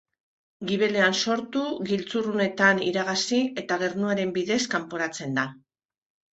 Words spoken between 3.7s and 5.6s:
gernuaren bidez kanporatzen da.